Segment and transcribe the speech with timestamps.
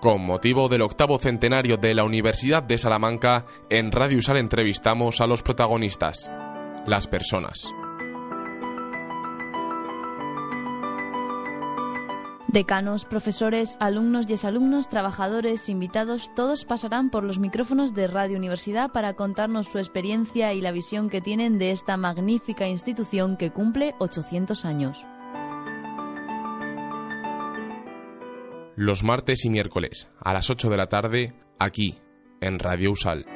[0.00, 5.26] Con motivo del octavo centenario de la Universidad de Salamanca, en Radio Usal entrevistamos a
[5.26, 6.30] los protagonistas,
[6.86, 7.72] las personas.
[12.46, 18.92] Decanos, profesores, alumnos y exalumnos, trabajadores, invitados, todos pasarán por los micrófonos de Radio Universidad
[18.92, 23.96] para contarnos su experiencia y la visión que tienen de esta magnífica institución que cumple
[23.98, 25.04] 800 años.
[28.80, 31.98] Los martes y miércoles a las 8 de la tarde, aquí,
[32.40, 33.26] en Radio Usal.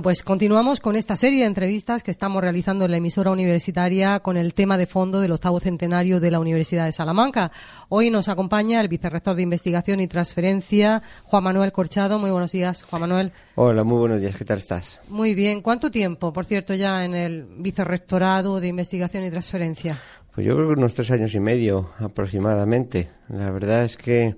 [0.00, 4.36] Pues continuamos con esta serie de entrevistas que estamos realizando en la emisora universitaria con
[4.36, 7.50] el tema de fondo del octavo centenario de la Universidad de Salamanca.
[7.88, 12.20] Hoy nos acompaña el vicerrector de Investigación y Transferencia, Juan Manuel Corchado.
[12.20, 13.32] Muy buenos días, Juan Manuel.
[13.56, 14.36] Hola, muy buenos días.
[14.36, 15.00] ¿Qué tal estás?
[15.08, 15.60] Muy bien.
[15.60, 20.00] ¿Cuánto tiempo, por cierto, ya en el vicerrectorado de Investigación y Transferencia?
[20.34, 23.10] Pues yo creo que unos tres años y medio aproximadamente.
[23.28, 24.36] La verdad es que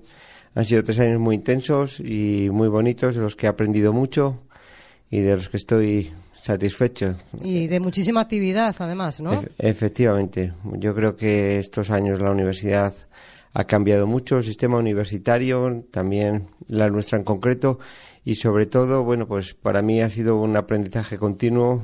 [0.55, 4.43] han sido tres años muy intensos y muy bonitos, de los que he aprendido mucho
[5.09, 7.15] y de los que estoy satisfecho.
[7.41, 9.43] Y de muchísima actividad, además, ¿no?
[9.57, 10.53] efectivamente.
[10.73, 12.93] Yo creo que estos años la universidad
[13.53, 17.79] ha cambiado mucho, el sistema universitario, también la nuestra en concreto,
[18.25, 21.83] y sobre todo, bueno, pues para mí ha sido un aprendizaje continuo.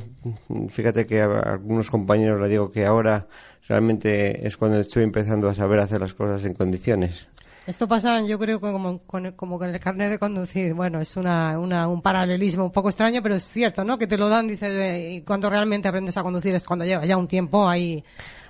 [0.70, 3.28] Fíjate que a algunos compañeros le digo que ahora
[3.70, 7.28] realmente es cuando estoy empezando a saber hacer las cosas en condiciones.
[7.68, 10.74] Esto pasa, yo creo, como con, como con el carnet de conducir.
[10.74, 14.00] Bueno, es una, una, un paralelismo un poco extraño, pero es cierto, ¿no?
[14.00, 17.16] Que te lo dan, dice, y cuando realmente aprendes a conducir es cuando llevas ya
[17.16, 18.04] un tiempo ahí,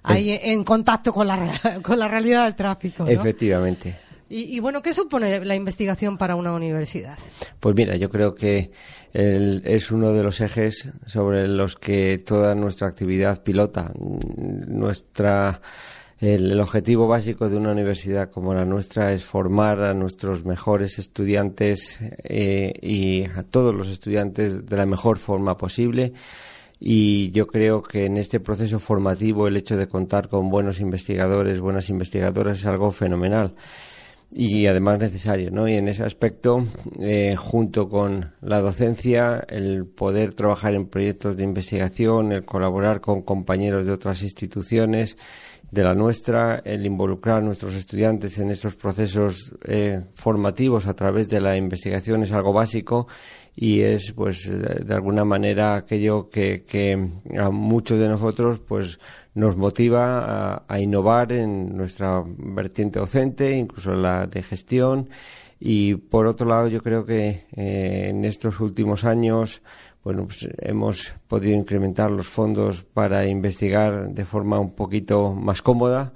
[0.03, 1.37] ahí en contacto con la,
[1.83, 3.03] con la realidad del tráfico.
[3.03, 3.09] ¿no?
[3.09, 3.97] Efectivamente.
[4.29, 7.17] Y, y, bueno, ¿qué supone la investigación para una universidad?
[7.59, 8.71] Pues mira, yo creo que
[9.13, 13.91] es uno de los ejes sobre los que toda nuestra actividad pilota.
[13.95, 15.61] Nuestra
[16.19, 21.97] el, objetivo básico de una universidad como la nuestra es formar a nuestros mejores estudiantes
[22.23, 26.13] eh, y a todos los estudiantes de la mejor forma posible.
[26.81, 31.61] Y yo creo que en este proceso formativo el hecho de contar con buenos investigadores,
[31.61, 33.55] buenas investigadoras es algo fenomenal
[34.31, 35.67] y además necesario, ¿no?
[35.67, 36.65] Y en ese aspecto,
[36.99, 43.23] eh, junto con la docencia, el poder trabajar en proyectos de investigación, el colaborar con
[43.23, 45.17] compañeros de otras instituciones,
[45.71, 51.29] de la nuestra, el involucrar a nuestros estudiantes en estos procesos eh, formativos a través
[51.29, 53.07] de la investigación es algo básico
[53.55, 58.99] y es pues de alguna manera aquello que, que a muchos de nosotros pues
[59.33, 65.09] nos motiva a, a, innovar en nuestra vertiente docente, incluso en la de gestión.
[65.59, 69.61] Y por otro lado yo creo que eh, en estos últimos años
[70.03, 76.13] bueno, pues hemos podido incrementar los fondos para investigar de forma un poquito más cómoda,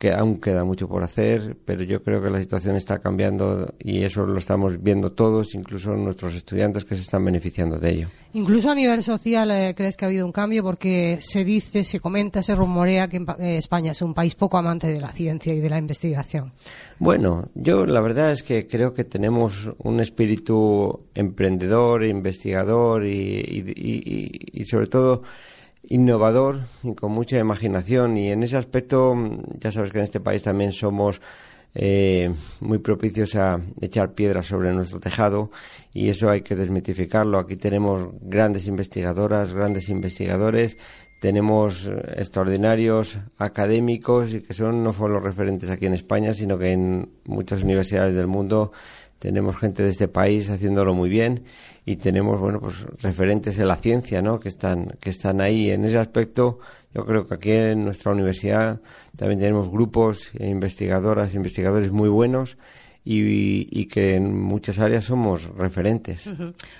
[0.00, 4.02] aunque aún queda mucho por hacer, pero yo creo que la situación está cambiando y
[4.02, 8.08] eso lo estamos viendo todos, incluso nuestros estudiantes que se están beneficiando de ello.
[8.32, 10.62] Incluso a nivel social, eh, ¿crees que ha habido un cambio?
[10.62, 14.86] Porque se dice, se comenta, se rumorea que eh, España es un país poco amante
[14.86, 16.52] de la ciencia y de la investigación.
[16.98, 23.74] Bueno, yo la verdad es que creo que tenemos un espíritu emprendedor, investigador y, y,
[23.76, 25.22] y, y sobre todo
[25.88, 28.16] innovador y con mucha imaginación.
[28.16, 29.14] Y en ese aspecto
[29.58, 31.20] ya sabes que en este país también somos
[31.74, 35.50] eh, muy propicios a echar piedras sobre nuestro tejado
[35.94, 37.38] y eso hay que desmitificarlo.
[37.38, 40.78] Aquí tenemos grandes investigadoras, grandes investigadores,
[41.20, 47.10] tenemos extraordinarios académicos y que son no solo referentes aquí en España, sino que en
[47.24, 48.72] muchas universidades del mundo
[49.18, 51.44] tenemos gente de este país haciéndolo muy bien
[51.84, 54.40] y tenemos bueno pues referentes de la ciencia ¿no?
[54.40, 56.58] que están que están ahí en ese aspecto
[56.94, 58.80] yo creo que aquí en nuestra universidad
[59.16, 62.58] también tenemos grupos investigadoras investigadores muy buenos
[63.04, 66.24] y, que en muchas áreas somos referentes.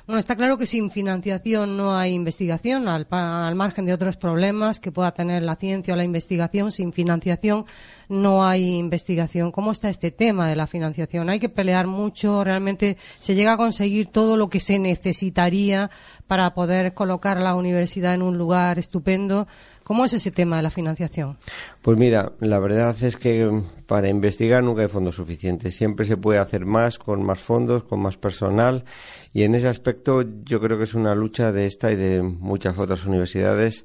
[0.06, 4.81] Bueno, está claro que sin financiación no hay investigación, al, al, margen de otros problemas
[4.81, 7.64] que pueda tener la ciencia o la investigación, sin financiación
[8.08, 9.50] no hay investigación.
[9.50, 11.31] ¿Cómo está este tema de la financiación?
[11.31, 15.90] Hay que pelear mucho, realmente se llega a conseguir todo lo que se necesitaría
[16.26, 19.49] para poder colocar la universidad en un lugar estupendo
[19.90, 21.37] ¿Cómo es ese tema de la financiación?
[21.82, 23.50] Pues mira, la verdad es que
[23.88, 25.75] para investigar nunca hay fondos suficientes.
[25.75, 28.84] Siempre se puede hacer más con más fondos, con más personal.
[29.32, 32.78] Y en ese aspecto yo creo que es una lucha de esta y de muchas
[32.78, 33.84] otras universidades.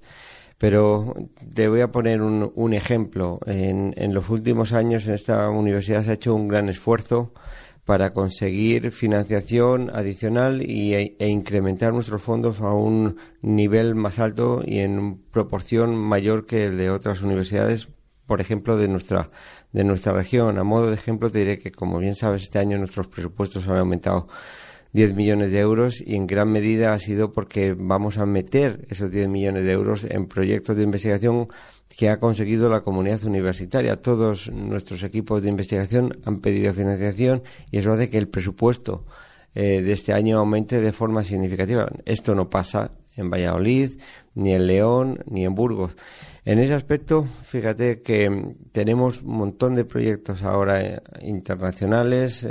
[0.60, 1.16] Pero
[1.56, 3.40] te voy a poner un, ejemplo.
[3.48, 7.34] En, en los últimos años en esta universidad se ha hecho un gran esfuerzo
[7.86, 14.64] para conseguir financiación adicional y, e, e, incrementar nuestros fondos a un nivel más alto
[14.66, 17.88] y en proporción mayor que el de otras universidades,
[18.26, 19.30] por ejemplo, de nuestra,
[19.72, 20.58] de nuestra región.
[20.58, 23.78] A modo de ejemplo, te diré que, como bien sabes, este año nuestros presupuestos han
[23.78, 24.28] aumentado
[24.96, 29.12] 10 millones de euros y en gran medida ha sido porque vamos a meter esos
[29.12, 31.50] 10 millones de euros en proyectos de investigación
[31.98, 34.02] que ha conseguido la comunidad universitaria.
[34.02, 39.04] Todos nuestros equipos de investigación han pedido financiación y eso hace que el presupuesto
[39.54, 41.92] eh, de este año aumente de forma significativa.
[42.06, 44.00] Esto no pasa en Valladolid,
[44.36, 45.96] ni en León, ni en Burgos.
[46.46, 52.48] En ese aspecto, fíjate que tenemos un montón de proyectos ahora eh, internacionales,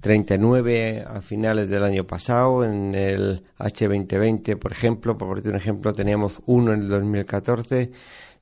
[0.00, 5.92] 39 eh, a finales del año pasado, en el H2020, por ejemplo, por un ejemplo,
[5.92, 7.92] teníamos uno en el 2014,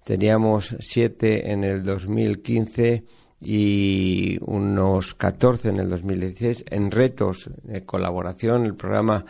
[0.05, 3.05] Teníamos siete en el 2015
[3.41, 8.65] y unos 14 en el 2016 en retos de colaboración.
[8.65, 9.25] El programa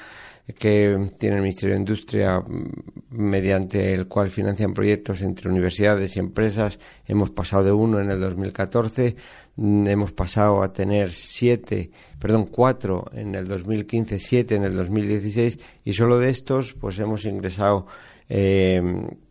[0.58, 2.70] que tiene el Ministerio de Industria mm,
[3.10, 6.78] mediante el cual financian proyectos entre universidades y empresas.
[7.06, 9.16] Hemos pasado de uno en el 2014,
[9.56, 15.58] mm, hemos pasado a tener siete, perdón, cuatro en el 2015, siete en el 2016
[15.84, 17.86] y solo de estos pues hemos ingresado
[18.34, 18.82] eh,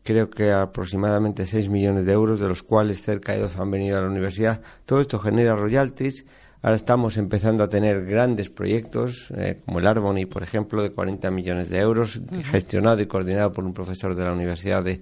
[0.04, 3.98] creo que aproximadamente 6 millones de euros, de los cuales cerca de dos han venido
[3.98, 4.62] a la universidad.
[4.86, 6.26] Todo esto genera royalties.
[6.64, 11.32] Ahora estamos empezando a tener grandes proyectos, eh, como el Arboni, por ejemplo, de 40
[11.32, 12.22] millones de euros,
[12.52, 15.02] gestionado y coordinado por un profesor de la Universidad de,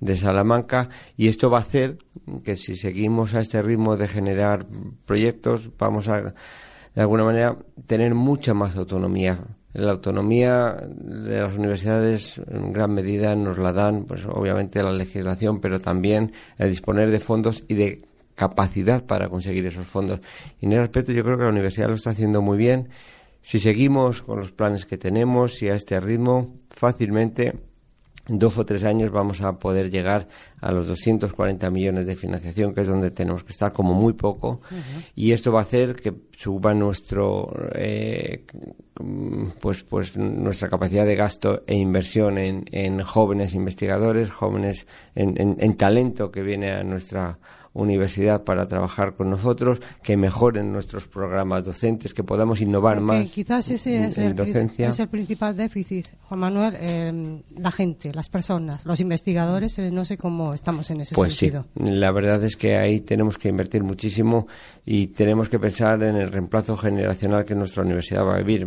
[0.00, 0.88] de Salamanca.
[1.16, 1.98] Y esto va a hacer
[2.42, 4.66] que si seguimos a este ritmo de generar
[5.04, 6.22] proyectos, vamos a,
[6.94, 9.40] de alguna manera, tener mucha más autonomía
[9.74, 15.60] la autonomía de las universidades en gran medida nos la dan, pues obviamente la legislación,
[15.60, 18.02] pero también el disponer de fondos y de
[18.34, 20.20] capacidad para conseguir esos fondos.
[20.60, 22.88] Y en ese aspecto yo creo que la universidad lo está haciendo muy bien.
[23.42, 27.54] Si seguimos con los planes que tenemos y a este ritmo, fácilmente
[28.26, 30.26] en dos o tres años vamos a poder llegar
[30.60, 34.62] a los 240 millones de financiación, que es donde tenemos que estar como muy poco,
[35.14, 38.46] y esto va a hacer que suba nuestro eh,
[39.60, 45.76] pues pues nuestra capacidad de gasto e inversión en, en jóvenes investigadores, jóvenes en, en
[45.76, 47.38] talento que viene a nuestra
[47.74, 53.28] universidad para trabajar con nosotros, que mejoren nuestros programas docentes, que podamos innovar más.
[53.30, 58.84] Quizás ese es, el, es el principal déficit, Juan Manuel, eh, la gente, las personas,
[58.86, 61.66] los investigadores, eh, no sé cómo estamos en ese pues sentido.
[61.76, 64.46] Sí, la verdad es que ahí tenemos que invertir muchísimo
[64.86, 68.66] y tenemos que pensar en el reemplazo generacional que nuestra universidad va a vivir.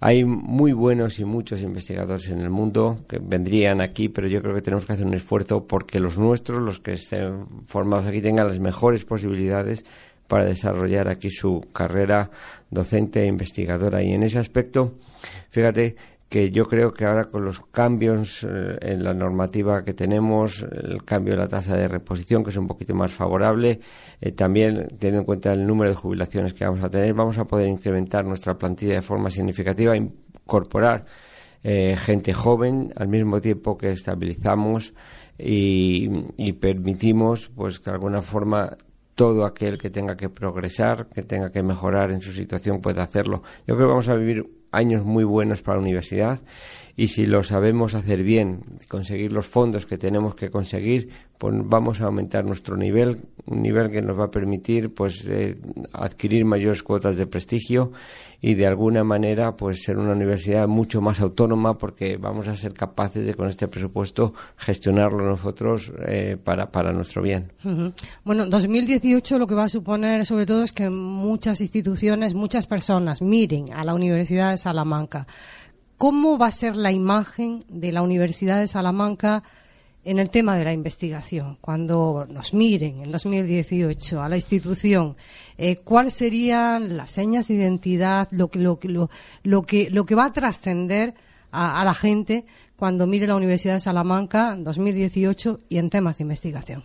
[0.00, 4.54] Hay muy buenos y muchos investigadores en el mundo que vendrían aquí, pero yo creo
[4.54, 8.46] que tenemos que hacer un esfuerzo porque los nuestros, los que estén formados aquí, tengan
[8.46, 9.84] las mejores posibilidades
[10.28, 12.30] para desarrollar aquí su carrera
[12.70, 14.02] docente e investigadora.
[14.02, 14.94] Y en ese aspecto,
[15.50, 15.96] fíjate
[16.28, 21.02] que yo creo que ahora con los cambios eh, en la normativa que tenemos, el
[21.04, 23.80] cambio de la tasa de reposición, que es un poquito más favorable,
[24.20, 27.44] eh, también teniendo en cuenta el número de jubilaciones que vamos a tener, vamos a
[27.44, 31.06] poder incrementar nuestra plantilla de forma significativa, incorporar
[31.64, 34.92] eh, gente joven al mismo tiempo que estabilizamos
[35.38, 38.76] y, y permitimos, pues, que de alguna forma
[39.14, 43.42] todo aquel que tenga que progresar, que tenga que mejorar en su situación pueda hacerlo.
[43.66, 46.40] Yo creo que vamos a vivir años muy buenos para la universidad
[46.96, 52.00] y si lo sabemos hacer bien, conseguir los fondos que tenemos que conseguir, pues vamos
[52.00, 55.56] a aumentar nuestro nivel, un nivel que nos va a permitir pues eh,
[55.92, 57.92] adquirir mayores cuotas de prestigio
[58.40, 62.74] y de alguna manera pues ser una universidad mucho más autónoma porque vamos a ser
[62.74, 67.52] capaces de con este presupuesto gestionarlo nosotros eh, para, para nuestro bien.
[68.24, 73.22] Bueno, 2018 lo que va a suponer sobre todo es que muchas instituciones, muchas personas
[73.22, 75.26] miren a la Universidad de Salamanca
[75.98, 79.42] ¿Cómo va a ser la imagen de la Universidad de Salamanca
[80.08, 81.58] en el tema de la investigación?
[81.60, 85.16] Cuando nos miren en 2018 a la institución,
[85.58, 88.78] eh, ¿cuáles serían las señas de identidad, lo que, lo,
[89.42, 91.14] lo, que, lo que va a trascender
[91.52, 92.46] a, la gente
[92.76, 96.82] cuando mire la Universidad de Salamanca en 2018 y en temas de investigación?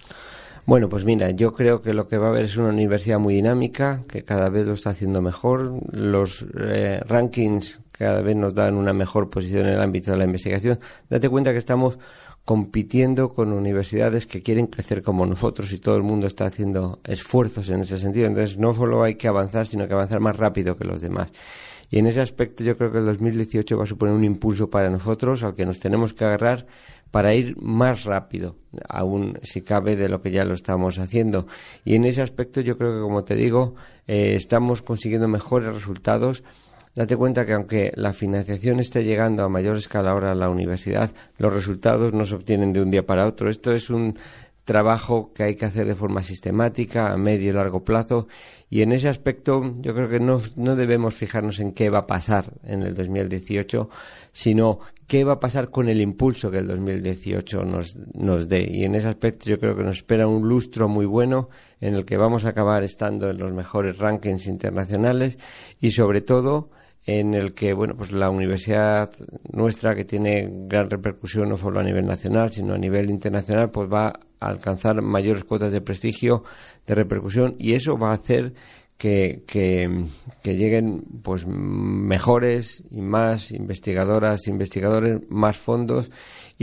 [0.66, 3.36] Bueno, pues mira, yo creo que lo que va a haber es una universidad muy
[3.36, 5.74] dinámica, que cada vez lo está haciendo mejor.
[5.92, 10.24] Los eh, rankings cada vez nos dan una mejor posición en el ámbito de la
[10.24, 10.80] investigación.
[11.10, 12.00] Date cuenta que estamos
[12.46, 17.70] compitiendo con universidades que quieren crecer como nosotros y todo el mundo está haciendo esfuerzos
[17.70, 18.28] en ese sentido.
[18.28, 21.32] Entonces, no solo hay que avanzar, sino que avanzar más rápido que los demás.
[21.90, 24.90] Y en ese aspecto yo creo que el 2018 va a suponer un impulso para
[24.90, 26.66] nosotros al que nos tenemos que agarrar
[27.12, 28.56] para ir más rápido,
[28.90, 31.46] aún si cabe, de lo que ya lo estamos haciendo.
[31.86, 33.76] Y en ese aspecto yo creo que, como te digo,
[34.08, 36.44] eh, estamos consiguiendo mejores resultados.
[36.96, 41.12] Date cuenta que aunque la financiación esté llegando a mayor escala ahora a la universidad,
[41.38, 43.50] los resultados no se obtienen de un día para otro.
[43.50, 44.16] Esto es un
[44.64, 48.28] trabajo que hay que hacer de forma sistemática, a medio y largo plazo.
[48.70, 52.08] Y en ese aspecto yo creo que no, no debemos fijarnos en qué va a
[52.08, 53.90] pasar en el 2018,
[54.32, 58.68] sino qué va a pasar con el impulso que el 2018 nos, nos dé.
[58.70, 61.50] Y en ese aspecto yo creo que nos espera un lustro muy bueno
[61.82, 65.38] en el que vamos a acabar estando en los mejores rankings internacionales
[65.80, 66.70] y sobre todo
[67.06, 69.12] en el que bueno pues la universidad
[69.52, 73.92] nuestra que tiene gran repercusión no solo a nivel nacional sino a nivel internacional pues
[73.92, 74.08] va
[74.40, 76.44] a alcanzar mayores cuotas de prestigio
[76.88, 78.54] de repercusión y eso va a hacer
[78.98, 79.90] que, que,
[80.44, 86.10] lleguen pues mejores y más investigadoras investigadores más fondos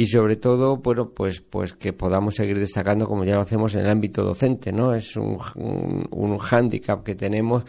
[0.01, 3.81] y sobre todo bueno pues pues que podamos seguir destacando como ya lo hacemos en
[3.81, 7.65] el ámbito docente no es un, un, un hándicap que tenemos.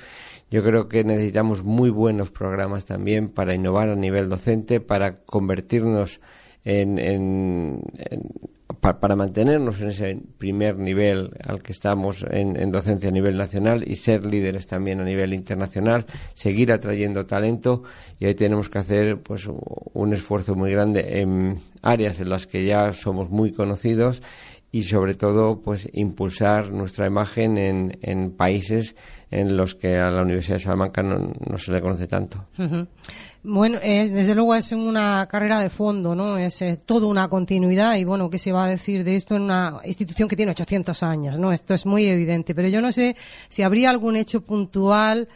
[0.50, 6.22] Yo creo que necesitamos muy buenos programas también para innovar a nivel docente, para convertirnos
[6.64, 7.82] en,
[8.82, 13.96] para mantenernos en ese primer nivel al que estamos en, docencia a nivel nacional y
[13.96, 17.84] ser líderes también a nivel internacional, seguir atrayendo talento
[18.20, 22.66] y ahí tenemos que hacer pues un esfuerzo muy grande en áreas en las que
[22.66, 24.24] ya somos muy conocidos
[24.72, 28.96] y sobre todo pues impulsar nuestra imagen en, en países
[29.32, 32.46] en los que a la Universidad de Salamanca no, se le conoce tanto.
[33.44, 36.38] Bueno, desde luego es una carrera de fondo, ¿no?
[36.38, 39.44] Es eh, toda una continuidad y bueno, ¿qué se va a decir de esto en
[39.44, 41.52] una institución que tiene 800 años, ¿no?
[41.52, 43.16] Esto es muy evidente, pero yo no sé
[43.50, 45.28] si habría algún hecho puntual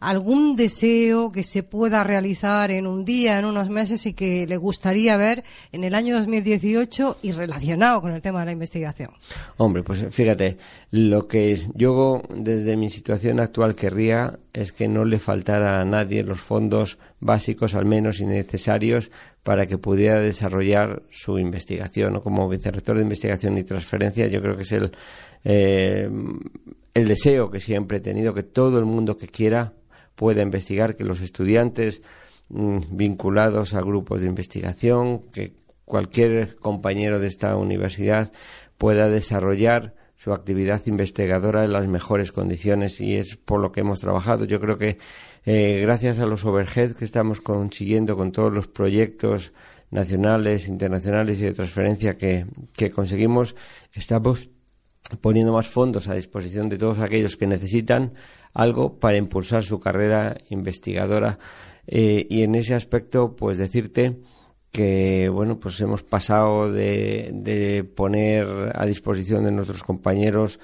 [0.00, 4.56] algún deseo que se pueda realizar en un día, en unos meses y que le
[4.56, 9.10] gustaría ver en el año 2018 y relacionado con el tema de la investigación?
[9.58, 10.56] Hombre, pues fíjate,
[10.90, 16.24] lo que yo desde mi situación actual querría es que no le faltara a nadie
[16.24, 19.10] los fondos básicos, al menos y necesarios,
[19.42, 22.20] para que pudiera desarrollar su investigación.
[22.20, 24.90] Como vicerrector de investigación y transferencia, yo creo que es el,
[25.44, 26.10] eh,
[26.94, 29.74] el deseo que siempre he tenido, que todo el mundo que quiera
[30.20, 32.02] pueda investigar, que los estudiantes
[32.50, 35.54] mm, vinculados a grupos de investigación, que
[35.86, 38.30] cualquier compañero de esta universidad
[38.76, 44.00] pueda desarrollar su actividad investigadora en las mejores condiciones y es por lo que hemos
[44.00, 44.44] trabajado.
[44.44, 44.98] Yo creo que
[45.46, 49.54] eh, gracias a los overhead que estamos consiguiendo con todos los proyectos
[49.90, 52.44] nacionales, internacionales y de transferencia que,
[52.76, 53.56] que conseguimos,
[53.94, 54.50] estamos
[55.20, 58.12] poniendo más fondos a disposición de todos aquellos que necesitan
[58.52, 61.38] algo para impulsar su carrera investigadora
[61.86, 64.18] eh, y en ese aspecto pues decirte
[64.70, 70.60] que bueno pues hemos pasado de, de poner a disposición de nuestros compañeros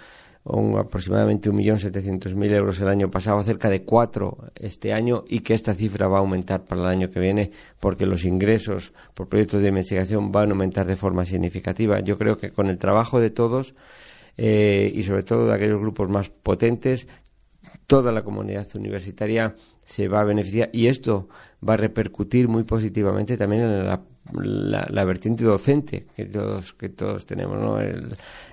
[0.47, 5.75] un, aproximadamente 1.700.000 euros el año pasado, cerca de cuatro este año y que esta
[5.75, 7.51] cifra va a aumentar para el año que viene
[7.81, 12.01] porque los ingresos por proyectos de investigación van a aumentar de forma significativa.
[12.01, 13.75] Yo creo que con el trabajo de todos
[14.37, 17.09] eh, y sobre todo de aquellos grupos más potentes,
[17.87, 21.29] toda la comunidad universitaria se va a beneficiar y esto
[21.67, 27.61] va a repercutir muy positivamente también en la, vertiente docente que todos que todos tenemos
[27.61, 27.79] ¿no?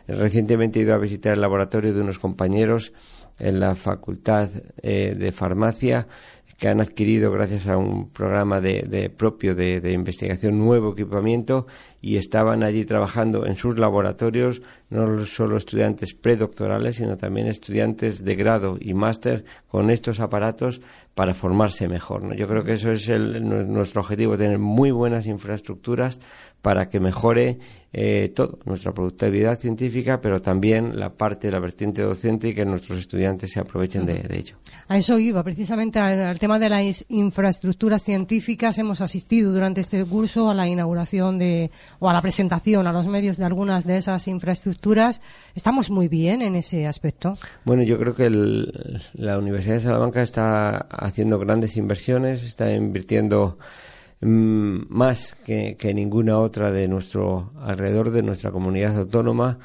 [0.08, 2.94] recientemente he ido a visitar el laboratorio de unos compañeros
[3.40, 4.50] en la facultad
[4.84, 6.08] eh, de farmacia
[6.64, 11.68] que han adquirido gracias a un programa de, propio de, investigación nuevo equipamiento
[12.02, 18.36] y estaban allí trabajando en sus laboratorios no solo estudiantes predoctorales sino también estudiantes de
[18.36, 20.80] grado y máster con estos aparatos
[21.16, 22.36] para formarse mejor.
[22.36, 26.20] Yo creo que eso es nuestro objetivo, tener muy buenas infraestructuras
[26.64, 27.60] para que mejore
[27.92, 32.66] eh, todo, nuestra productividad científica, pero también la parte de la vertiente docente y que
[32.66, 34.56] nuestros estudiantes se aprovechen de, ello.
[34.88, 38.80] A eso iba, precisamente al, tema de las infraestructuras científicas.
[38.80, 43.06] Hemos asistido durante este curso a la inauguración de, o a la presentación a los
[43.06, 45.22] medios de algunas de esas infraestructuras.
[45.54, 47.38] ¿Estamos muy bien en ese aspecto?
[47.66, 48.30] Bueno, yo creo que
[49.14, 53.58] la Universidad de Salamanca está haciendo grandes inversiones, está invirtiendo
[54.26, 59.60] Mm, más que, ninguna otra de nuestro alrededor de nuestra comunidad autónoma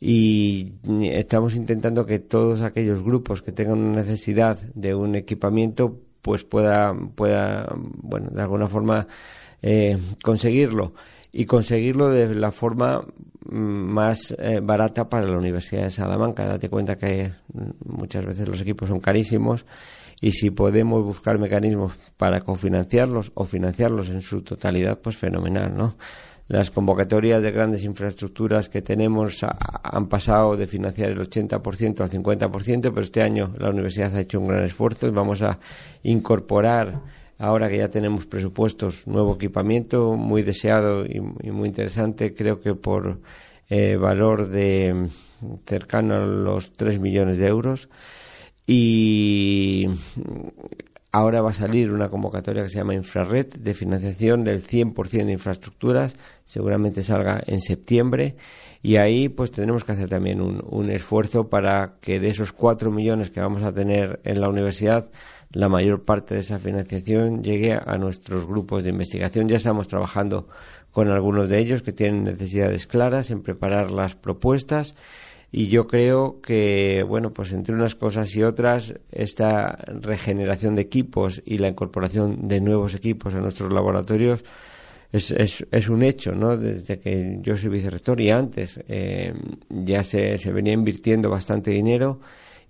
[0.00, 6.44] y estamos intentando que todos aquellos grupos que tengan una necesidad de un equipamiento pues
[6.44, 9.08] pueda pueda bueno de alguna forma
[9.62, 10.94] eh, conseguirlo
[11.32, 13.04] y conseguirlo de la forma
[13.50, 16.46] mm, más eh, barata para la Universidad de Salamanca.
[16.46, 19.64] Date cuenta que mm, muchas veces los equipos son carísimos
[20.24, 25.96] y si podemos buscar mecanismos para cofinanciarlos o financiarlos en su totalidad, pues fenomenal, ¿no?
[26.48, 32.80] Las convocatorias de grandes infraestructuras que tenemos han pasado de financiar el 80% al 50%,
[32.80, 35.58] pero este año la universidad ha hecho un gran esfuerzo y vamos a
[36.04, 37.02] incorporar,
[37.38, 43.20] ahora que ya tenemos presupuestos, nuevo equipamiento muy deseado y, muy interesante, creo que por
[43.68, 45.06] eh, valor de
[45.66, 47.90] cercano a los 3 millones de euros.
[48.66, 49.88] Y
[51.14, 55.30] Ahora va a salir una convocatoria que se llama Infrared de financiación del 100% de
[55.30, 58.34] infraestructuras, seguramente salga en septiembre.
[58.82, 63.30] Y ahí pues tendremos que hacer también un, esfuerzo para que de esos 4 millones
[63.30, 65.08] que vamos a tener en la universidad,
[65.52, 69.48] la mayor parte de esa financiación llegue a nuestros grupos de investigación.
[69.48, 70.48] Ya estamos trabajando
[70.90, 74.96] con algunos de ellos que tienen necesidades claras en preparar las propuestas
[75.56, 81.40] y yo creo que, bueno, pues entre unas cosas y otras, esta regeneración de equipos
[81.44, 84.44] y la incorporación de nuevos equipos a nuestros laboratorios
[85.12, 86.56] es, es, un hecho, ¿no?
[86.56, 89.32] Desde que yo soy vicerrector y antes eh,
[89.68, 92.18] ya se, se venía invirtiendo bastante dinero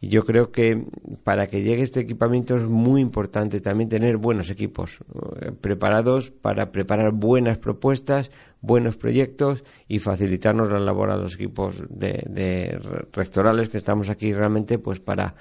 [0.01, 0.85] y yo creo que
[1.23, 4.99] para que llegue este equipamiento es muy importante también tener buenos equipos
[5.41, 11.83] eh, preparados para preparar buenas propuestas, buenos proyectos y facilitarnos la labor a los equipos
[11.89, 12.81] de, de
[13.13, 15.35] rectorales que estamos aquí realmente pues para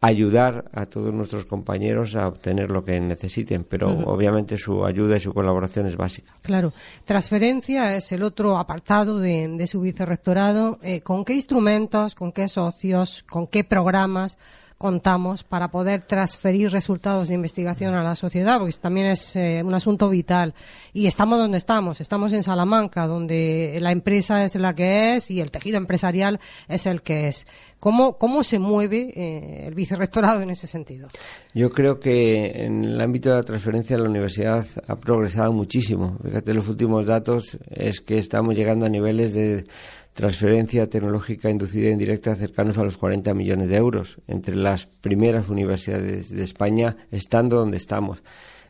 [0.00, 5.20] ayudar a todos nuestros compañeros a obtener lo que necesiten, pero obviamente su ayuda y
[5.20, 6.32] su colaboración es básica.
[6.42, 6.72] Claro.
[7.04, 10.78] Transferencia es el otro apartado de, su vicerrectorado.
[10.82, 14.38] Eh, ¿Con qué instrumentos, con qué socios, con qué programas
[14.80, 19.74] contamos para poder transferir resultados de investigación a la sociedad, porque también es eh, un
[19.74, 20.54] asunto vital.
[20.94, 25.42] Y estamos donde estamos, estamos en Salamanca, donde la empresa es la que es y
[25.42, 27.46] el tejido empresarial es el que es.
[27.78, 31.10] ¿Cómo, cómo se mueve eh, el vicerrectorado en ese sentido?
[31.52, 36.16] Yo creo que en el ámbito de la transferencia la universidad ha progresado muchísimo.
[36.24, 39.66] Fíjate, los últimos datos es que estamos llegando a niveles de
[40.12, 46.30] transferencia tecnológica inducida indirecta cercanos a los 40 millones de euros entre las primeras universidades
[46.30, 48.22] de España, estando donde estamos.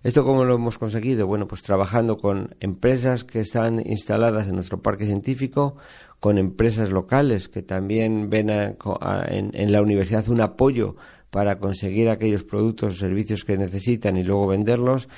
[0.03, 1.26] ¿Esto cómo lo hemos conseguido?
[1.26, 5.76] Bueno, pues trabajando con empresas que están instaladas en nuestro parque científico,
[6.20, 10.94] con empresas locales que también ven en la universidad un apoyo
[11.31, 15.09] para conseguir aquellos productos o servicios que necesitan y luego venderlos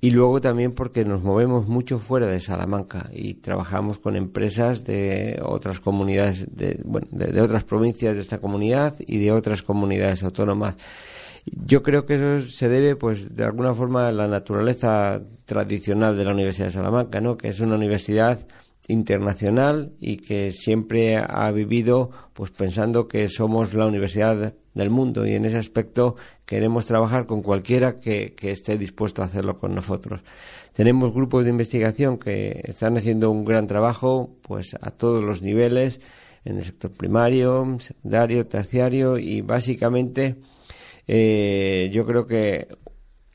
[0.00, 5.40] y luego también porque nos movemos mucho fuera de Salamanca y trabajamos con empresas de
[5.42, 10.76] otras comunidades, de, bueno, de, otras provincias de esta comunidad y de otras comunidades autónomas.
[11.44, 16.24] Yo creo que eso se debe, pues, de alguna forma a la naturaleza tradicional de
[16.24, 17.36] la Universidad de Salamanca, ¿no?
[17.36, 18.46] Que es una universidad
[18.88, 25.34] internacional y que siempre ha vivido, pues, pensando que somos la universidad del mundo y
[25.34, 30.22] en ese aspecto queremos trabajar con cualquiera que, esté dispuesto a hacerlo con nosotros.
[30.72, 36.00] Tenemos grupos de investigación que están haciendo un gran trabajo pues a todos los niveles
[36.44, 40.36] en el sector primario, secundario, terciario y básicamente
[41.06, 42.68] eh, yo creo que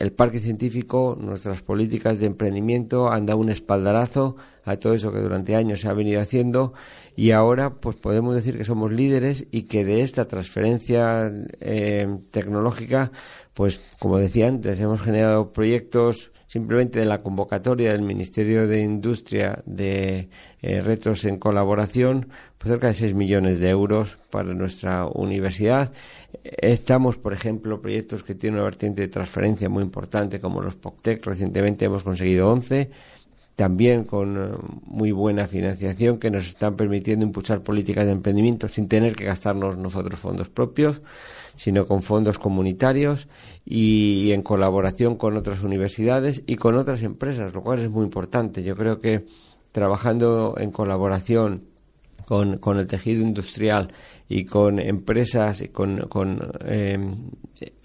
[0.04, 4.36] el parque científico, nuestras políticas de emprendimiento han dado un espaldarazo
[4.66, 6.74] a todo eso que durante años se ha venido haciendo
[7.16, 13.12] y ahora pues podemos decir que somos líderes y que de esta transferencia eh, tecnológica
[13.54, 19.63] pues como decía antes hemos generado proyectos simplemente de la convocatoria del Ministerio de Industria
[19.66, 20.30] de
[20.62, 25.94] eh, retos en colaboración pues cerca de 6 millones de euros para nuestra universidad
[26.43, 31.25] estamos por ejemplo proyectos que tienen una vertiente de transferencia muy importante como los POCTEC
[31.25, 32.89] recientemente hemos conseguido 11
[33.56, 38.88] también con eh, muy buena financiación que nos están permitiendo impulsar políticas de emprendimiento sin
[38.88, 41.01] tener que gastarnos nosotros fondos propios,
[41.56, 43.27] sino con fondos comunitarios
[43.63, 48.63] y, en colaboración con otras universidades y con otras empresas, lo cual es muy importante.
[48.63, 49.25] Yo creo que
[49.71, 51.65] trabajando en colaboración
[52.25, 53.93] con, con el tejido industrial
[54.30, 56.98] y con empresas y con, con eh,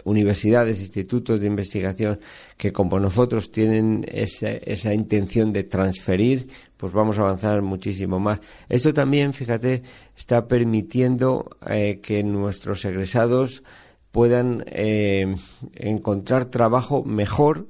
[0.05, 2.19] universidades, institutos de investigación
[2.57, 8.41] que como nosotros tienen esa, esa intención de transferir, pues vamos a avanzar muchísimo más.
[8.69, 9.83] Esto también, fíjate,
[10.17, 13.63] está permitiendo eh, que nuestros egresados
[14.11, 15.35] puedan eh,
[15.75, 17.69] encontrar trabajo mejor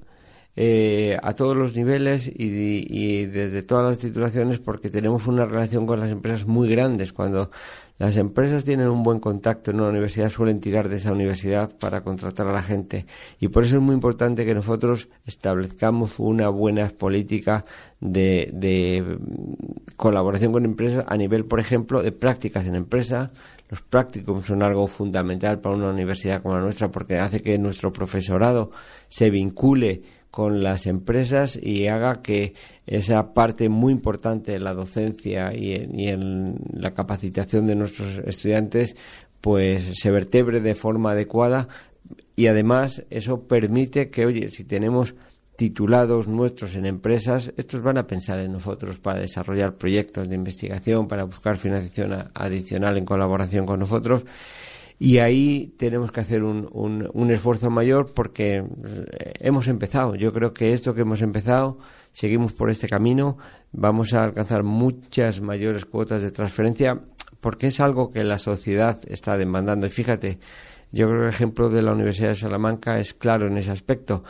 [0.61, 6.01] eh, a todos los niveles y, desde todas las titulaciones porque tenemos una relación con
[6.01, 7.13] las empresas muy grandes.
[7.13, 7.51] Cuando
[7.99, 12.03] Las empresas tienen un buen contacto en una universidad, suelen tirar de esa universidad para
[12.03, 13.07] contratar a la gente.
[13.41, 17.65] Y por eso es muy importante que nosotros establezcamos una buena política
[18.01, 19.19] de, de
[19.97, 23.33] colaboración con empresas a nivel, por ejemplo, de prácticas en empresa,
[23.69, 27.93] los prácticos son algo fundamental para una universidad como la nuestra porque hace que nuestro
[27.93, 28.71] profesorado
[29.09, 30.03] se vincule
[30.38, 32.55] con las empresas y haga que
[32.87, 38.94] esa parte muy importante de la docencia y en, la capacitación de nuestros estudiantes
[39.40, 41.66] pues se vertebre de forma adecuada
[42.37, 45.16] y además eso permite que oye si tenemos
[45.57, 51.09] titulados nuestros en empresas, estos van a pensar en nosotros para desarrollar proyectos de investigación,
[51.09, 54.24] para buscar financiación adicional en colaboración con nosotros.
[54.99, 60.17] Y ahí tenemos que hacer un, un, esfuerzo mayor porque eh, hemos empezado.
[60.17, 61.79] Yo creo que esto que hemos empezado,
[62.11, 63.39] seguimos por este camino,
[63.71, 67.01] vamos a alcanzar muchas mayores cuotas de transferencia
[67.41, 69.87] porque es algo que la sociedad está demandando.
[69.87, 70.41] Y fíjate,
[70.91, 74.23] yo creo que el ejemplo de la Universidad de Salamanca es claro en ese aspecto.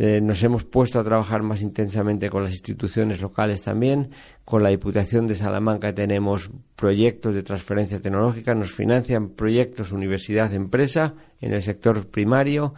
[0.00, 4.10] Eh, nos hemos puesto a trabajar más intensamente con las instituciones locales también.
[4.44, 11.52] Con la Diputación de Salamanca tenemos proyectos de transferencia tecnológica, nos financian proyectos universidad-empresa en
[11.52, 12.74] el sector primario.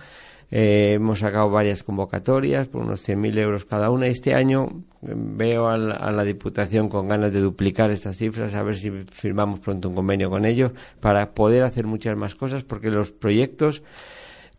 [0.51, 4.07] Eh, hemos sacado varias convocatorias por unos 100.000 euros cada una.
[4.07, 8.79] Este año eh, veo a la, Diputación con ganas de duplicar estas cifras, a ver
[8.79, 13.13] si firmamos pronto un convenio con ellos para poder hacer muchas más cosas, porque los
[13.13, 13.83] proyectos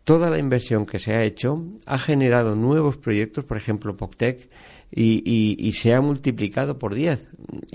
[0.04, 4.48] toda la inversión que se ha hecho ha generado nuevos proyectos, por ejemplo, POCTEC,
[4.94, 7.28] y, se ha multiplicado por 10.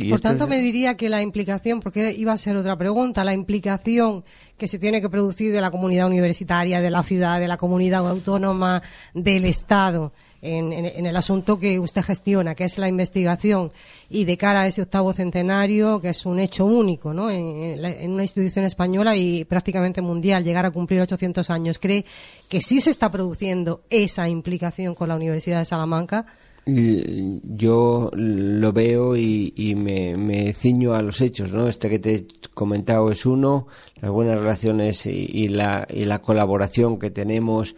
[0.10, 4.24] por tanto, me diría que la implicación, porque iba a ser otra pregunta, la implicación
[4.56, 8.08] que se tiene que producir de la comunidad universitaria, de la ciudad, de la comunidad
[8.08, 8.84] autónoma,
[9.16, 13.72] del Estado, en, el asunto que usted gestiona, que es la investigación,
[14.10, 17.30] y de cara a ese octavo centenario, que es un hecho único ¿no?
[17.30, 21.80] en, una institución española y prácticamente mundial, llegar a cumplir 800 años.
[21.80, 22.06] ¿Cree
[22.48, 26.26] que sí se está produciendo esa implicación con la Universidad de Salamanca?
[26.70, 31.70] Yo lo veo y, me, ciño a los hechos, ¿no?
[31.70, 33.68] Este que te he comentado es uno,
[34.02, 37.76] las buenas relaciones y, la, y la colaboración que tenemos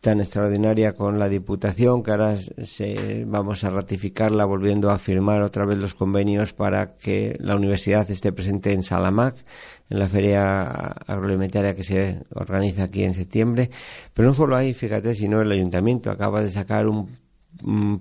[0.00, 5.66] tan extraordinaria con la Diputación, que ahora se, vamos a ratificarla volviendo a firmar otra
[5.66, 9.36] vez los convenios para que la universidad esté presente en Salamac,
[9.90, 10.62] en la feria
[11.06, 13.70] agroalimentaria que se organiza aquí en septiembre.
[14.14, 17.18] Pero no solo ahí, fíjate, sino el ayuntamiento acaba de sacar un,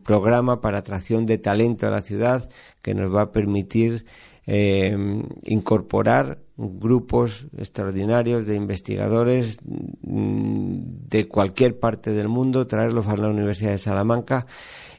[0.06, 2.50] programa para atracción de talento a la ciudad
[2.82, 4.06] que nos va a permitir
[4.46, 4.96] eh,
[5.44, 13.72] incorporar grupos extraordinarios de investigadores mm, de cualquier parte del mundo, traerlos a la Universidad
[13.72, 14.46] de Salamanca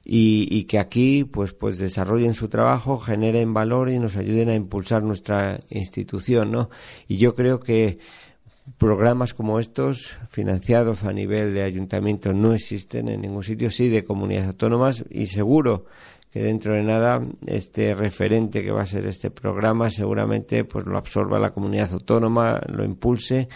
[0.03, 5.03] y, que aquí pues pues desarrollen su trabajo, generen valor y nos ayuden a impulsar
[5.03, 6.71] nuestra institución, ¿no?
[7.07, 7.99] Y yo creo que
[8.79, 14.05] programas como estos, financiados a nivel de ayuntamiento, no existen en ningún sitio, sí de
[14.05, 15.85] comunidades autónomas y seguro
[16.31, 20.97] que dentro de nada este referente que va a ser este programa seguramente pues lo
[20.97, 23.49] absorba la comunidad autónoma, lo impulse,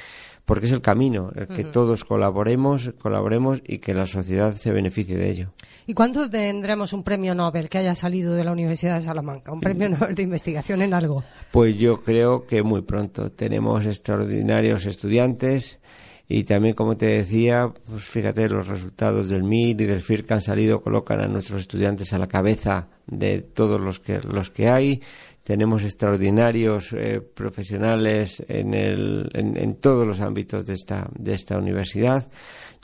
[0.45, 5.17] porque es el camino, el que todos colaboremos, colaboremos y que la sociedad se beneficie
[5.17, 5.53] de ello.
[5.87, 9.53] ¿Y cuándo tendremos un premio Nobel que haya salido de la Universidad de Salamanca?
[9.53, 11.25] ¿Un premio Nobel de investigación en algo?
[11.51, 13.33] Pues yo creo que muy pronto.
[13.33, 15.79] Tenemos extraordinarios estudiantes
[16.27, 20.35] y también, como te decía, pues fíjate, los resultados del MIR y del FIR que
[20.35, 24.69] han salido colocan a nuestros estudiantes a la cabeza de todos los que, los que
[24.69, 25.03] hay.
[25.43, 32.27] Tenemos extraordinarios eh, profesionales en, el, en, todos los ámbitos de esta, de esta universidad.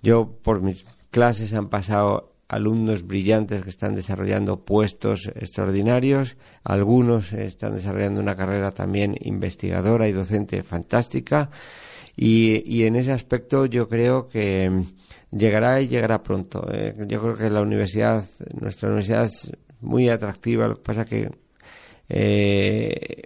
[0.03, 6.37] Yo, por mis clases, han pasado alumnos brillantes que están desarrollando puestos extraordinarios.
[6.63, 11.49] Algunos están desarrollando una carrera también investigadora y docente fantástica
[12.17, 14.85] y, en ese aspecto yo creo que
[15.31, 16.67] llegará y llegará pronto.
[16.73, 18.25] Eh, yo creo que la universidad,
[18.61, 21.31] nuestra universidad es muy atractiva, lo que pasa que
[22.09, 23.23] eh,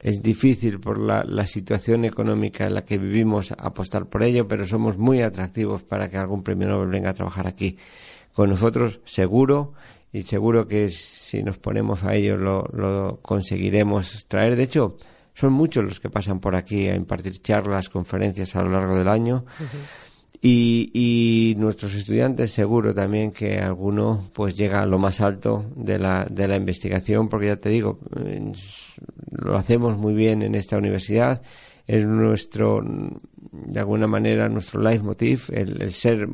[0.00, 4.66] es difícil por la, la, situación económica en la que vivimos apostar por ello, pero
[4.66, 7.78] somos muy atractivos para que algún premio Nobel venga a trabajar aquí
[8.32, 9.74] con nosotros, seguro,
[10.12, 14.54] y seguro que si nos ponemos a ello lo, lo conseguiremos traer.
[14.54, 14.96] De hecho,
[15.34, 19.08] son muchos los que pasan por aquí a impartir charlas, conferencias a lo largo del
[19.08, 19.44] año.
[20.40, 25.98] y, y, nuestros estudiantes seguro también que alguno pues llega a lo más alto de
[25.98, 27.98] la, de la investigación, porque ya te digo,
[29.30, 31.42] lo hacemos muy bien en esta universidad.
[31.86, 32.80] Es nuestro,
[33.52, 36.28] de alguna manera, nuestro leitmotiv, el, el ser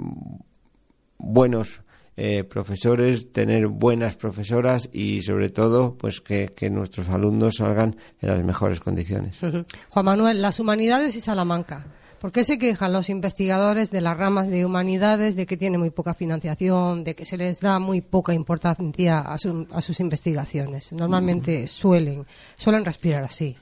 [1.19, 1.81] buenos
[2.23, 8.29] eh, profesores, tener buenas profesoras y sobre todo pues que, que, nuestros alumnos salgan en
[8.29, 9.39] las mejores condiciones.
[9.89, 11.87] Juan Manuel, las humanidades y Salamanca.
[12.21, 15.89] ¿Por qué se quejan los investigadores de las ramas de humanidades de que tiene muy
[15.89, 20.93] poca financiación, de que se les da muy poca importancia a, sus investigaciones?
[20.93, 23.57] Normalmente suelen, suelen respirar así.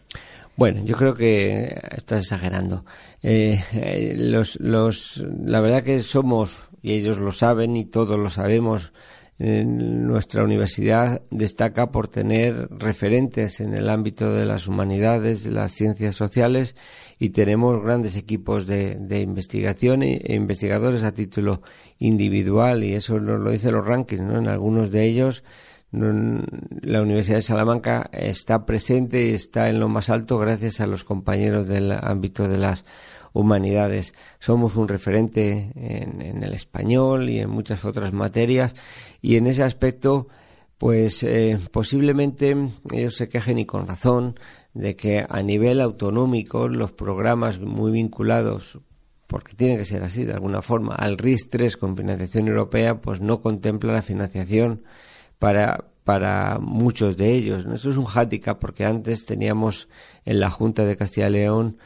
[0.56, 2.84] Bueno, yo creo que estás exagerando.
[3.22, 8.30] Eh, eh, los, los, la verdad que somos, y ellos lo saben y todos lo
[8.30, 8.92] sabemos,
[9.38, 16.16] nuestra universidad destaca por tener referentes en el ámbito de las humanidades, de las ciencias
[16.16, 16.74] sociales
[17.20, 21.62] y tenemos grandes equipos de, investigación e, investigadores a título
[22.00, 24.38] individual y eso nos lo dicen los rankings, ¿no?
[24.38, 25.44] En algunos de ellos
[25.90, 31.04] la Universidad de Salamanca está presente y está en lo más alto gracias a los
[31.04, 32.84] compañeros del ámbito de las
[33.32, 34.14] humanidades.
[34.38, 38.74] Somos un referente en, el español y en muchas otras materias
[39.20, 40.28] y en ese aspecto
[40.78, 42.56] pues eh, posiblemente
[42.92, 44.38] ellos se quejen y con razón
[44.74, 48.78] de que a nivel autonómico los programas muy vinculados
[49.26, 53.20] porque tiene que ser así de alguna forma al RIS 3 con financiación europea pues
[53.20, 54.84] no contempla la financiación
[55.38, 57.66] para para muchos de ellos.
[57.70, 59.90] Eso es un hática porque antes teníamos
[60.24, 61.76] en la Junta de Castilla y León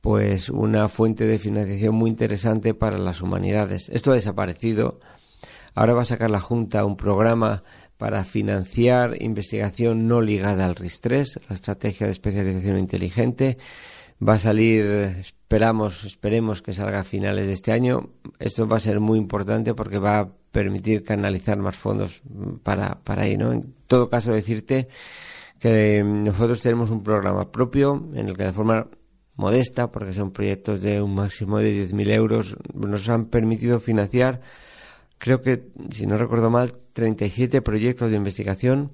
[0.00, 3.88] pues una fuente de financiación muy interesante para las humanidades.
[3.90, 5.00] Esto ha desaparecido.
[5.74, 7.62] Ahora va a sacar la Junta un programa
[7.96, 13.58] para financiar investigación no ligada al RIS-3, la estrategia de especialización inteligente.
[14.26, 18.10] Va a salir, esperamos, esperemos que salga a finales de este año.
[18.38, 22.22] Esto va a ser muy importante porque va a permitir canalizar más fondos
[22.62, 23.52] para, para ahí, ¿no?
[23.52, 24.88] En todo caso, decirte
[25.58, 28.88] que nosotros tenemos un programa propio en el que de forma
[29.36, 34.40] modesta, porque son proyectos de un máximo de 10.000 euros, nos han permitido financiar,
[35.18, 38.92] creo que, si no recuerdo mal, 37 proyectos de investigación,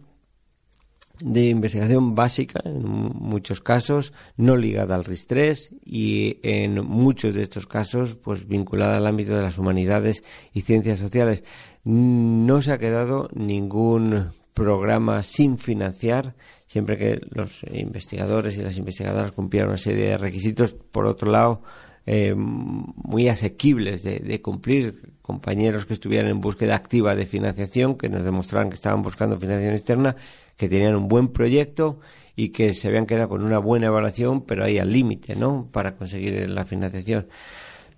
[1.20, 7.66] de investigación básica, en muchos casos, no ligada al RIS-3 y en muchos de estos
[7.66, 11.42] casos, pues vinculada al ámbito de las humanidades y ciencias sociales.
[11.85, 16.35] No se ha quedado ningún programa sin financiar
[16.77, 21.62] siempre que los investigadores y las investigadoras cumplieran una serie de requisitos, por otro lado,
[22.05, 28.25] eh, muy asequibles de, cumplir, compañeros que estuvieran en búsqueda activa de financiación, que nos
[28.25, 30.17] demostraran que estaban buscando financiación externa,
[30.55, 31.99] que tenían un buen proyecto
[32.37, 35.71] y que se habían quedado con una buena evaluación, pero ahí al límite, ¿no?
[35.73, 37.27] Para conseguir la financiación.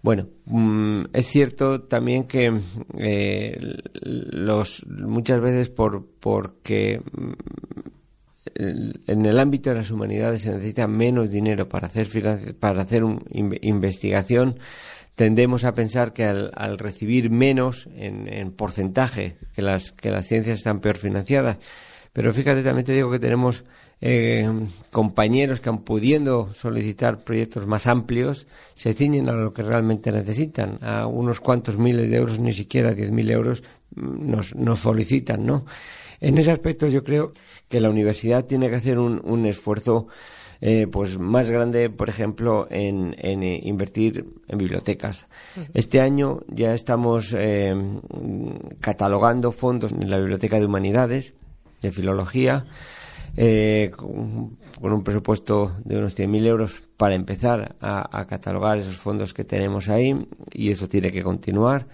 [0.03, 2.61] Bueno, mm, es cierto también que
[2.97, 3.59] eh,
[4.03, 7.88] los muchas veces por porque mm,
[8.55, 12.09] en el ámbito de las humanidades se necesita menos dinero para hacer,
[12.59, 14.59] para hacer una investigación,
[15.19, 20.79] tendemos a pensar que al, recibir menos en, porcentaje, que las, que las ciencias están
[20.79, 21.59] peor financiadas.
[22.13, 23.65] Pero fíjate, también te digo que tenemos
[24.01, 24.49] eh,
[24.93, 30.79] compañeros que han pudiendo solicitar proyectos más amplios, se ciñen a lo que realmente necesitan.
[30.83, 33.65] A unos cuantos miles de euros, ni siquiera diez mil euros,
[33.97, 35.67] mm, nos, nos solicitan, ¿no?
[36.21, 37.33] En ese aspecto yo creo
[37.69, 40.09] que la universidad tiene que hacer un, un esfuerzo
[40.61, 45.29] eh, pues más grande, por ejemplo, en, en eh, invertir en bibliotecas.
[45.73, 47.73] Este año ya estamos eh,
[48.81, 51.35] catalogando fondos en la Biblioteca de Humanidades,
[51.81, 52.67] de Filología,
[53.97, 59.45] con, un presupuesto de unos 100.000 euros para empezar a, a catalogar esos fondos que
[59.45, 61.87] tenemos ahí y eso tiene que continuar.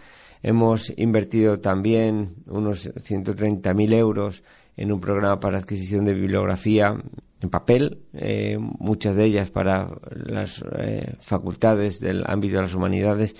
[0.44, 4.44] Hemos invertido también unos 130.000 euros
[4.76, 6.94] en un programa para adquisición de bibliografía
[7.40, 13.36] en papel, eh, muchas de ellas para las eh, facultades del ámbito de las humanidades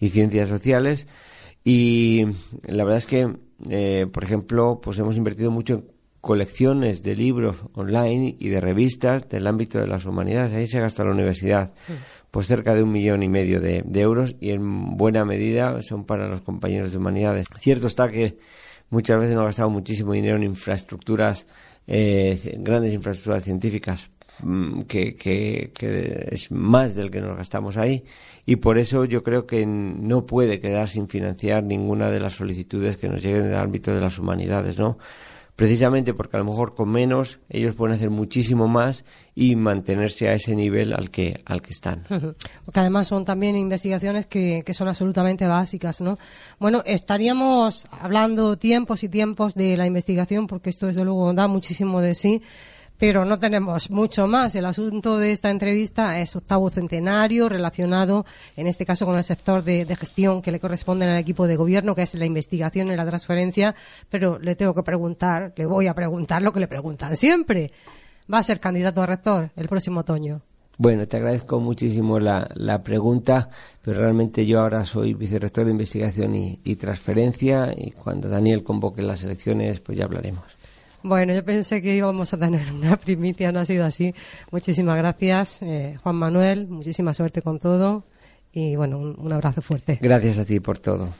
[0.00, 1.06] y ciencias sociales.
[1.62, 2.24] Y
[2.62, 3.36] la verdad es que,
[3.68, 5.84] eh, por ejemplo, pues hemos invertido mucho en
[6.22, 10.54] colecciones de libros online y de revistas del ámbito de las humanidades.
[10.54, 11.74] Ahí se gasta la universidad.
[11.86, 16.04] Mm pues cerca de un millón y medio de, euros y en buena medida son
[16.04, 17.46] para los compañeros de humanidades.
[17.60, 18.36] Cierto está que
[18.90, 21.46] muchas veces ha gastado muchísimo dinero en infraestructuras,
[21.86, 28.04] eh, grandes infraestructuras científicas, mm, que, que, que, es más del que nos gastamos ahí
[28.44, 32.98] y por eso yo creo que no puede quedar sin financiar ninguna de las solicitudes
[32.98, 34.98] que nos lleguen del ámbito de las humanidades, ¿no?
[35.56, 40.34] Precisamente porque a lo mejor con menos ellos pueden hacer muchísimo más y mantenerse a
[40.34, 42.04] ese nivel al que al que están.
[42.64, 46.18] Porque además son también investigaciones que, que son absolutamente básicas, ¿no?
[46.58, 52.00] Bueno, estaríamos hablando tiempos y tiempos de la investigación porque esto desde luego da muchísimo
[52.00, 52.42] de sí
[52.98, 54.54] pero no tenemos mucho más.
[54.54, 58.24] El asunto de esta entrevista es octavo centenario relacionado,
[58.56, 61.94] en este caso, con el sector de, gestión que le corresponde al equipo de gobierno,
[61.94, 63.74] que es la investigación y la transferencia.
[64.10, 67.72] Pero le tengo que preguntar, le voy a preguntar lo que le preguntan siempre.
[68.32, 70.42] ¿Va a ser candidato a rector el próximo otoño?
[70.78, 73.48] Bueno, te agradezco muchísimo la, la, pregunta,
[73.80, 79.00] pero realmente yo ahora soy vicerrector de investigación y, y transferencia y cuando Daniel convoque
[79.00, 80.55] las elecciones, pues ya hablaremos.
[81.06, 84.12] Bueno, yo pensé que íbamos a tener una primicia, no ha sido así.
[84.50, 88.02] Muchísimas gracias, eh, Juan Manuel, muchísima suerte con todo
[88.52, 90.00] y bueno, un, un abrazo fuerte.
[90.02, 91.10] Gracias a ti por todo.